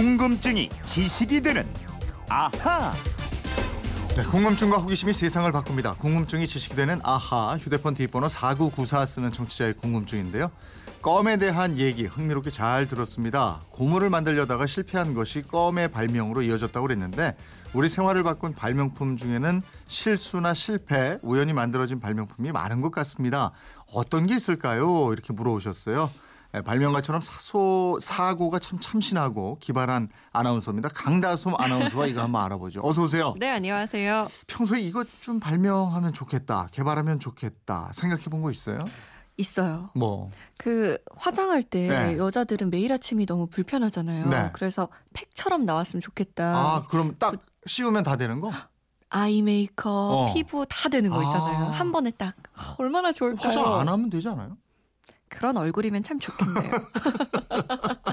[0.00, 1.68] 궁금증이 지식이 되는
[2.30, 2.90] 아하.
[4.16, 5.92] 네, 궁금증과 호기심이 세상을 바꿉니다.
[5.92, 10.50] 궁금증이 지식이 되는 아하 휴대폰 뒷번호 4994 쓰는 청취자의 궁금증인데요.
[11.02, 13.60] 껌에 대한 얘기 흥미롭게 잘 들었습니다.
[13.72, 17.36] 고무를 만들려다가 실패한 것이 껌의 발명으로 이어졌다고 그랬는데
[17.74, 23.50] 우리 생활을 바꾼 발명품 중에는 실수나 실패, 우연히 만들어진 발명품이 많은 것 같습니다.
[23.92, 25.12] 어떤 게 있을까요?
[25.12, 26.10] 이렇게 물어오셨어요.
[26.52, 30.88] 네, 발명가처럼 사소 사고가 참 참신하고 기발한 아나운서입니다.
[30.88, 32.80] 강다솜 아나운서와 이거 한번 알아보죠.
[32.82, 33.34] 어서 오세요.
[33.38, 34.26] 네, 안녕하세요.
[34.48, 38.78] 평소에 이것 좀 발명하면 좋겠다, 개발하면 좋겠다 생각해 본 거 있어요?
[39.36, 39.90] 있어요.
[39.94, 42.18] 뭐 그 화장할 때 네.
[42.18, 44.26] 여자들은 매일 아침이 너무 불편하잖아요.
[44.26, 44.50] 네.
[44.52, 46.44] 그래서 팩처럼 나왔으면 좋겠다.
[46.54, 48.50] 아, 그럼 딱 씌우면 다 되는 거?
[49.08, 50.34] 아이 메이크업, 어.
[50.34, 51.64] 피부 다 되는 거 있잖아요.
[51.66, 51.70] 아.
[51.70, 53.48] 한 번에 딱 아, 얼마나 좋을까요?
[53.48, 54.56] 화장 안 하면 되지 않아요?
[55.30, 56.70] 그런 얼굴이면 참 좋겠네요.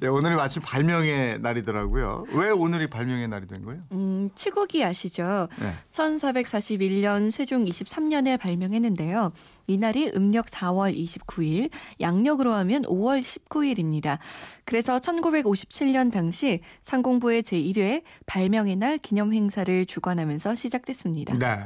[0.00, 2.24] 네, 오늘이 마침 발명의 날이더라고요.
[2.32, 3.82] 왜 오늘이 발명의 날이 된 거예요?
[3.92, 5.48] 음, 치국이 아시죠?
[5.60, 5.74] 네.
[5.92, 9.30] 1441년 세종 23년에 발명했는데요.
[9.68, 14.18] 이날이 음력 4월 29일, 양력으로 하면 5월 19일입니다.
[14.64, 21.34] 그래서 1957년 당시 상공부의 제1회 발명의 날 기념 행사를 주관하면서 시작됐습니다.
[21.38, 21.56] 네.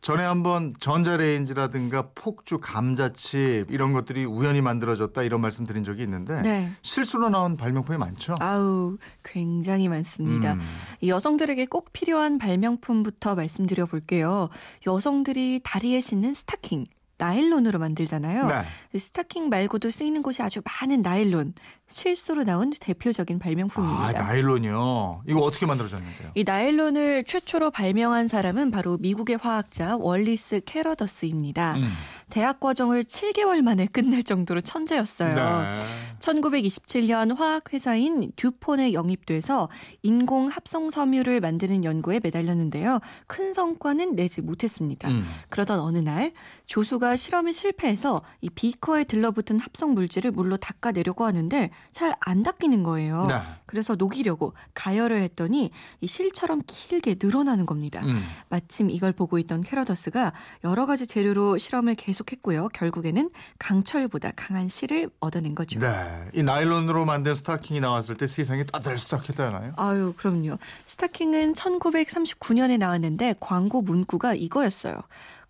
[0.00, 6.40] 전에 한번 전자레인지라든가 폭주, 감자칩 이런 것 들이 우연히 만들어졌다 이런 말씀 드린 적이 있는데
[6.40, 6.70] 네.
[6.80, 8.36] 실수로 나온 발명품이 많죠?
[8.40, 10.54] 아우, 굉장히 많습니다.
[10.54, 10.60] 음.
[11.02, 14.48] 이 여성들에게 꼭 필요한 발명품부터 말씀드려 볼게요.
[14.86, 16.84] 여성들이 다리에 신는 스타킹.
[17.18, 18.46] 나일론으로 만들잖아요.
[18.46, 18.62] 네.
[18.94, 21.52] 이 스타킹 말고도 쓰이는 곳이 아주 많은 나일론.
[21.88, 24.12] 실수로 나온 대표적인 아, 발명품입니다.
[24.12, 25.24] 나일론이요.
[25.26, 26.30] 이거 어떻게 만들어졌는데요?
[26.34, 31.74] 이 나일론을 최초로 발명한 사람은 바로 미국의 화학자 월리스 캐러더스입니다.
[31.76, 31.90] 음.
[32.30, 35.30] 대학 과정을 7개월 만에 끝낼 정도로 천재였어요.
[35.30, 35.82] 네.
[36.18, 39.68] 1927년 화학 회사인 듀폰에 영입돼서
[40.02, 43.00] 인공 합성 섬유를 만드는 연구에 매달렸는데요.
[43.26, 45.08] 큰 성과는 내지 못했습니다.
[45.08, 45.24] 음.
[45.48, 46.32] 그러던 어느 날
[46.66, 53.24] 조수가 실험에 실패해서 이 비커에 들러붙은 합성 물질을 물로 닦아내려고 하는데 잘 안 닦이는 거예요.
[53.28, 53.34] 네.
[53.64, 55.70] 그래서 녹이려고 가열을 했더니
[56.00, 58.02] 이 실처럼 길게 늘어나는 겁니다.
[58.04, 58.20] 음.
[58.48, 60.32] 마침 이걸 보고 있던 캐러더스가
[60.64, 62.68] 여러 가지 재료로 실험을 계속 했고요.
[62.68, 65.78] 결국에는 강철보다 강한 실을 얻어낸 거죠.
[65.78, 65.88] 네.
[66.32, 69.74] 이 나일론으로 만든 스타킹이 나왔을 때 세상이 따들썩했다나요?
[69.76, 70.58] 아유, 그럼요.
[70.86, 75.00] 스타킹은 1939년에 나왔는데 광고 문구가 이거였어요.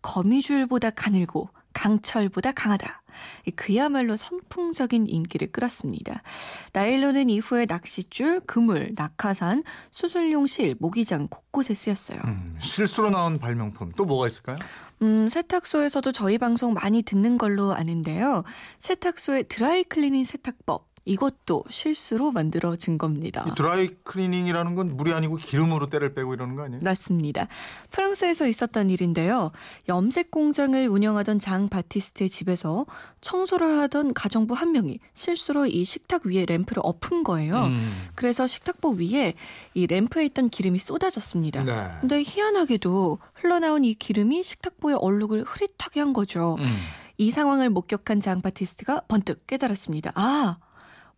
[0.02, 1.48] 거미줄보다 가늘고
[1.78, 3.02] 강철보다 강하다.
[3.46, 6.22] 이 그야말로 선풍적인 인기를 끌었습니다.
[6.72, 9.62] 나일론은 이후에 낚싯줄, 그물, 낙하산,
[9.92, 12.20] 수술용 실, 모기장 곳곳에 쓰였어요.
[12.24, 14.58] 음, 실수로 나온 발명품 또 뭐가 있을까요?
[15.02, 18.42] 음, 세탁소에서도 저희 방송 많이 듣는 걸로 아는데요.
[18.80, 20.87] 세탁소의 드라이 클리닝 세탁법.
[21.08, 23.42] 이것도 실수로 만들어진 겁니다.
[23.48, 26.80] 이 드라이 클리닝이라는 건 물이 아니고 기름으로 때를 빼고 이러는 거 아니에요?
[26.84, 27.48] 맞습니다.
[27.90, 29.50] 프랑스에서 있었던 일인데요.
[29.88, 32.84] 염색 공장을 운영하던 장 바티스트의 집에서
[33.22, 37.64] 청소를 하던 가정부 한 명이 실수로 이 식탁 위에 램프를 엎은 거예요.
[37.64, 37.90] 음.
[38.14, 39.32] 그래서 식탁보 위에
[39.72, 41.64] 이 램프에 있던 기름이 쏟아졌습니다.
[41.64, 41.88] 네.
[42.00, 46.56] 근데 희한하게도 흘러나온 이 기름이 식탁보의 얼룩을 흐릿하게 한 거죠.
[46.58, 46.66] 음.
[47.16, 50.12] 이 상황을 목격한 장 바티스트가 번뜩 깨달았습니다.
[50.14, 50.58] 아,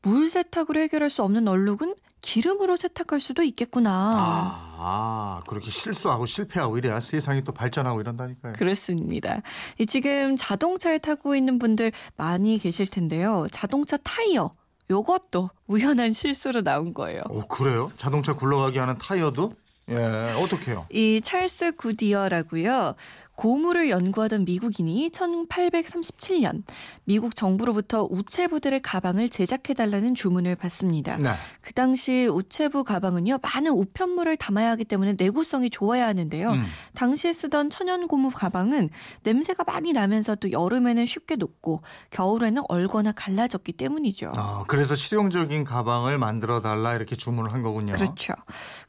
[0.02, 3.90] 물 세탁으로 해결할 수 없는 얼룩은 기름으로 세탁할 수도 있겠구나.
[3.90, 8.54] 아, 아, 그렇게 실수하고 실패하고 이래야 세상이 또 발전하고 이런다니까요.
[8.54, 9.40] 그렇습니다.
[9.78, 13.46] 이 지금 자동차에 타고 있는 분들 많이 계실 텐데요.
[13.52, 14.52] 자동차 타이어.
[14.90, 17.22] 요것도 우연한 실수로 나온 거예요.
[17.30, 17.92] 오, 그래요?
[17.96, 19.52] 자동차 굴러가게 하는 타이어도?
[19.88, 20.86] 예, 어떻게요?
[20.90, 22.94] 이 찰스 구디어라고요.
[23.40, 26.62] 고무를 연구하던 미국인이 1837년
[27.04, 31.16] 미국 정부로부터 우체부들의 가방을 제작해달라는 주문을 받습니다.
[31.16, 31.30] 네.
[31.62, 36.50] 그 당시 우체부 가방은요 많은 우편물을 담아야 하기 때문에 내구성이 좋아야 하는데요.
[36.50, 36.64] 음.
[36.94, 38.90] 당시에 쓰던 천연 고무 가방은
[39.22, 41.80] 냄새가 많이 나면서 또 여름에는 쉽게 녹고
[42.10, 44.34] 겨울에는 얼거나 갈라졌기 때문이죠.
[44.36, 47.94] 아, 그래서 실용적인 가방을 만들어 달라 이렇게 주문을 한 거군요.
[47.94, 48.34] 그렇죠.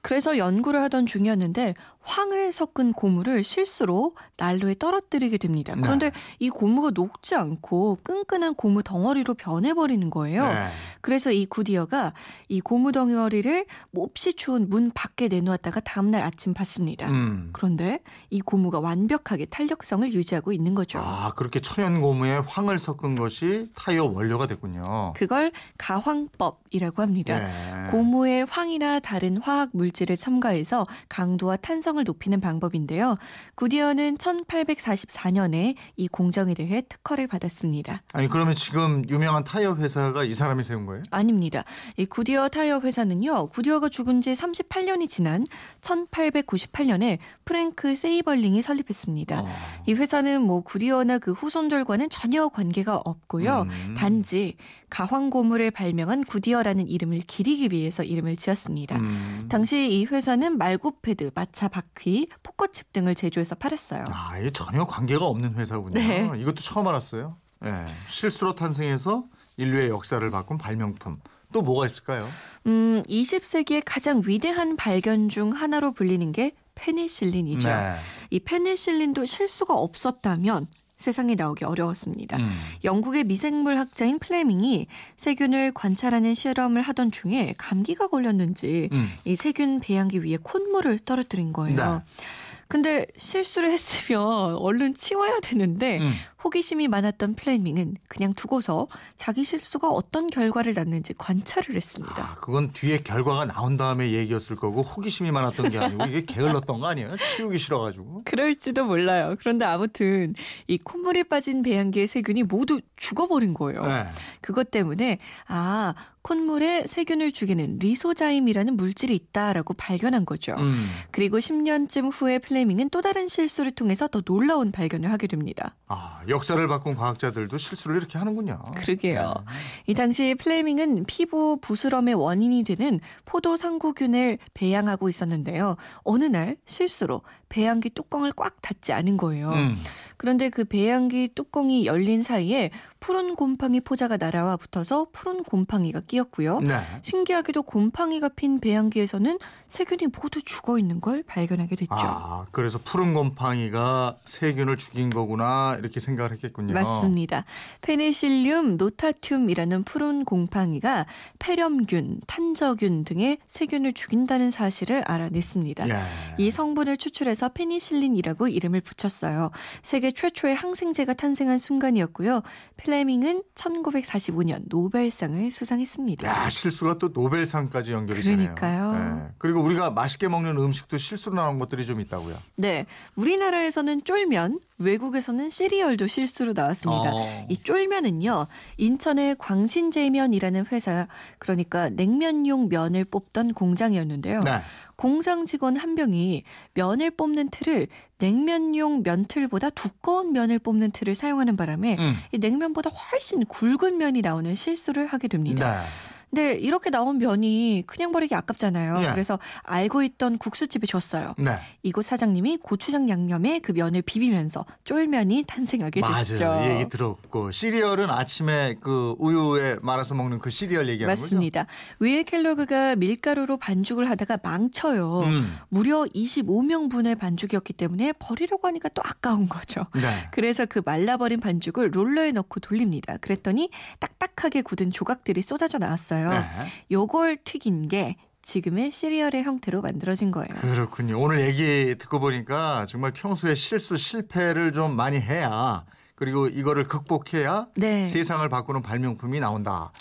[0.02, 1.74] 그래서 연구를 하던 중이었는데
[2.04, 5.76] 황을 섞은 고무를 실수로 난로에 떨어뜨리게 됩니다.
[5.76, 5.82] 네.
[5.82, 10.48] 그런데 이 고무가 녹지 않고 끈끈한 고무 덩어리로 변해버리는 거예요.
[10.48, 10.68] 네.
[11.02, 12.14] 그래서 이 구디어가
[12.48, 17.10] 이 고무 덩어리를 몹시 추운 문 밖에 내놓았다가 다음날 아침 봤습니다.
[17.10, 17.50] 음.
[17.54, 18.00] 그런데
[18.30, 21.00] 이 고무가 완벽하게 탄력성을 유지하고 있는 거죠.
[21.00, 25.14] 아, 그렇게 천연 고무에 황을 섞은 것이 타이어 원료가 됐군요.
[25.16, 27.40] 그걸 가황법이라고 합니다.
[27.40, 27.88] 네.
[27.92, 33.18] 고무에 황이나 다른 화학 물질을 첨가해서 강도와 탄성을 높이는 방법인데요.
[33.56, 38.02] 구디어는 1844년에 이 공정에 대해 특허를 받았습니다.
[38.14, 40.91] 아니 그러면 지금 유명한 타이어 회사가 이 사람이 세운 거예요?
[41.12, 41.64] 아닙니다.
[41.98, 45.46] 이 구디어 타이어 회사는요, 구디어가 죽은 지 38년이 지난
[45.82, 49.42] 1898년에 프랭크 세이벌링이 설립했습니다.
[49.42, 49.48] 어.
[49.88, 53.68] 이 회사는 뭐 구디어나 그 후손들과는 전혀 관계가 없고요.
[53.70, 53.94] 음.
[53.98, 54.56] 단지
[54.90, 58.98] 가황 고무를 발명한 구디어라는 이름을 기리기 위해서 이름을 지었습니다.
[58.98, 59.46] 음.
[59.50, 64.04] 당시 이 회사는 말굽 패드, 마차 바퀴, 포커칩 등을 제조해서 팔았어요.
[64.10, 65.94] 아, 이게 전혀 관계가 없는 회사군요.
[65.94, 66.32] 네.
[66.38, 67.38] 이것도 처음 알았어요.
[67.66, 67.86] 예.
[68.08, 69.26] 실수로 탄생해서
[69.62, 71.20] 인류의 역사를 바꾼 발명품.
[71.54, 72.26] 또 뭐가 있을까요?
[72.66, 77.68] 음, 20세기의 가장 위대한 발견 중 하나로 불리는 게 페니실린이죠.
[77.68, 77.94] 네.
[78.30, 82.38] 이 페니실린도 실수가 없었다면 세상에 나오기 어려웠습니다.
[82.38, 82.50] 음.
[82.84, 84.88] 영국의 미생물 학자인 플레밍이
[85.18, 89.10] 세균을 관찰하는 실험을 하던 중에 감기가 걸렸는지 음.
[89.26, 91.76] 이 세균 배양기 위에 콧물을 떨어뜨린 거예요.
[91.76, 92.24] 네.
[92.72, 96.14] 근데 실수를 했으면 얼른 치워야 되는데 음.
[96.44, 102.24] 호기심이 많았던 플레밍은 그냥 두고서 자기 실수가 어떤 결과를 낳는지 관찰을 했습니다.
[102.24, 106.88] 아, 그건 뒤에 결과가 나온 다음에 얘기였을 거고 호기심이 많았던 게 아니고 이게 게을렀던 거
[106.88, 107.16] 아니에요?
[107.36, 108.24] 치우기 싫어가지고.
[108.26, 109.36] 그럴지도 몰라요.
[109.40, 110.34] 그런데 아무튼
[110.68, 113.86] 이 콧물이 빠진 배양기의 세균이 모두 죽어버린 거예요.
[113.86, 114.06] 네.
[114.42, 115.94] 그것 때문에 아
[116.24, 120.56] 콧물에 세균을 죽이는 리소자임이라는 물질이 있다라고 발견한 거죠.
[120.60, 120.88] 음.
[121.10, 125.76] 그리고 10년쯤 후에 플레밍은 또 다른 실수를 통해서 더 놀라운 발견을 하게 됩니다.
[125.88, 128.60] 아, 역사를 바꾼 과학자들도 실수를 이렇게 하는군요.
[128.76, 129.34] 그러게요.
[129.46, 129.54] 네.
[129.88, 135.76] 이 당시 플레밍은 피부 부스럼의 원인이 되는 포도 상구균을 배양하고 있었는데요.
[136.04, 139.52] 어느 날 실수로 배양기 뚜껑을 꽉 닫지 않은 거예요.
[139.52, 139.78] 음.
[140.22, 142.70] 그런데 그 배양기 뚜껑이 열린 사이에
[143.00, 146.60] 푸른 곰팡이 포자가 날아와 붙어서 푸른 곰팡이가 끼었고요.
[146.60, 146.80] 네.
[147.02, 151.96] 신기하게도 곰팡이가 핀 배양기에서는 세균이 모두 죽어 있는 걸 발견하게 됐죠.
[151.96, 156.76] 아, 그래서 푸른 곰팡이가 세균을 죽인 거구나 이렇게 생각을 했겠군요.
[156.76, 157.44] 맞습니다.
[157.82, 161.08] Penicillium notatum이라는 푸른 곰팡이가
[161.40, 165.90] 폐렴균, 탄저균 등의 세균을 죽인다는 사실을 알아냈습니다.
[165.90, 165.96] 예.
[166.38, 169.50] 이 성분을 추출해서 페니실린이라고 이름을 붙였어요.
[169.82, 172.42] 세계 최초의 항생제가 탄생한 순간이었고요.
[172.78, 176.28] 플레밍은 1945년 노벨상을 수상했습니다.
[176.28, 178.56] 야 실수가 또 노벨상까지 연결이 되네요.
[178.56, 178.94] 그러니까요.
[178.96, 179.34] 예.
[179.38, 182.38] 그리고 우리가 맛있게 먹는 음식도 실수로 나온 것들이 좀 있다고요.
[182.56, 182.86] 네,
[183.16, 187.12] 우리나라에서는 쫄면, 외국에서는 시리얼도 실수로 나왔습니다.
[187.14, 187.46] 어.
[187.50, 188.48] 이 쫄면은요,
[188.78, 191.08] 인천의 광신제면이라는 회사,
[191.40, 194.42] 그러니까 냉면용 면을 뽑던 공장이었는데요.
[194.42, 194.60] 네.
[194.96, 196.44] 공장 직원 한 명이
[196.76, 197.88] 면을 뽑는 틀을
[198.20, 202.14] 냉면용 면틀보다 두꺼운 면을 뽑는 틀을 사용하는 바람에 음.
[202.32, 205.82] 이 냉면보다 훨씬 굵은 면이 나오는 실수를 하게 됩니다.
[205.82, 205.88] 네.
[206.32, 209.04] 근데 이렇게 나온 면이 그냥 버리기 아깝잖아요.
[209.04, 209.12] 예.
[209.12, 211.36] 그래서 알고 있던 국수집에 줬어요.
[211.38, 211.56] 네.
[211.84, 216.46] 이곳 사장님이 고추장 양념에 그 면을 비비면서 쫄면이 탄생하게 됐죠.
[216.46, 216.64] 맞아요.
[216.64, 221.68] 이 얘기 들었고 시리얼은 아침에 그 우유에 말아서 먹는 그 시리얼 얘기하는 맞습니다.
[222.00, 225.12] 윌 켈로그가 밀가루로 반죽을 하다가 망쳐요.
[225.12, 225.24] 거죠?
[225.26, 225.58] 음.
[225.70, 229.86] 무려 25명분의 반죽이었기 때문에 버리려고 하니까 또 아까운 거죠.
[229.94, 230.02] 네.
[230.32, 233.18] 그래서 그 말라버린 반죽을 롤러에 넣고 돌립니다.
[233.18, 233.70] 그랬더니
[234.00, 236.21] 딱딱하게 굳은 조각들이 쏟아져 나왔어요.
[236.30, 236.46] 네.
[236.92, 240.50] 요걸 튀긴 게 지금의 시리얼의 형태로 만들어진 거예요.
[240.62, 241.20] 그렇군요.
[241.20, 245.86] 오늘 얘기 듣고 보니까 정말 평소에 실수 실패를 좀 많이 해야
[246.16, 248.06] 그리고 이거를 극복해야 네.
[248.06, 249.92] 세상을 바꾸는 발명품이 나온다.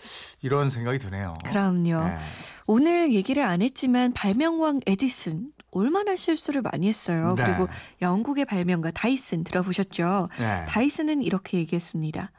[0.42, 1.34] 이런 생각이 드네요.
[1.44, 2.04] 그럼요.
[2.04, 2.16] 네.
[2.66, 7.34] 오늘 얘기를 안 했지만 발명왕 에디슨 얼마나 실수를 많이 했어요.
[7.36, 7.44] 네.
[7.44, 7.68] 그리고
[8.02, 10.28] 영국의 발명가 다이슨 들어보셨죠?
[10.38, 10.66] 네.
[10.68, 12.32] 다이슨은 이렇게 얘기했습니다.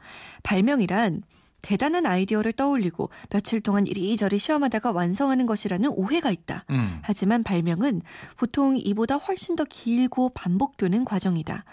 [0.44, 1.24] 발명이란
[1.62, 6.66] 대단한 아이디어를 떠올리고 며칠 동안 이리저리 시험하다가 완성하는 것이라는 오해가 있다.
[6.70, 7.00] 음.
[7.02, 8.02] 하지만 발명은
[8.38, 11.64] 보통 이보다 훨씬 더 길고 반복되는 과정이다.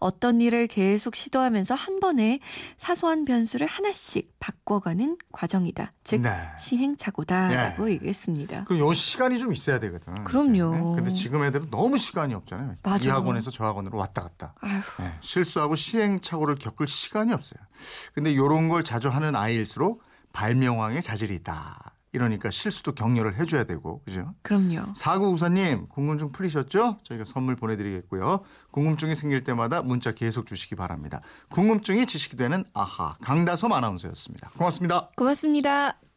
[0.00, 2.38] 어떤 일을 계속 시도하면서 한 번에
[2.76, 5.92] 사소한 변수를 하나씩 바꿔가는 과정이다.
[6.04, 6.30] 즉 네.
[6.58, 8.64] 시행착오다라고 얘기했습니다.
[8.64, 10.24] 그럼 요 시간이 좀 있어야 되거든.
[10.24, 10.74] 그럼요.
[10.74, 10.80] 네.
[10.96, 12.76] 근데 지금 애들은 너무 시간이 없잖아요.
[12.82, 13.04] 맞아.
[13.04, 14.54] 이 학원에서 저 학원으로 왔다 갔다.
[14.60, 17.60] 아휴, 네, 실수하고 시행착오를 겪을 시간이 없어요.
[18.14, 20.02] 근데 요런 걸 자주 하는 아이일수록
[20.32, 21.94] 발명왕의 자질이 있다.
[22.12, 24.34] 이러니까 실수도 격려를 해줘야 되고, 그죠?
[24.42, 24.94] 그럼요.
[24.94, 27.00] 사구 우사님 궁금증 풀리셨죠?
[27.02, 28.40] 저희가 선물 보내드리겠고요.
[28.70, 31.20] 궁금증이 생길 때마다 문자 계속 주시기 바랍니다.
[31.50, 34.50] 궁금증이 지식이 되는 아하 강다솜 아나운서였습니다.
[34.56, 35.10] 고맙습니다.
[35.16, 36.07] 고맙습니다.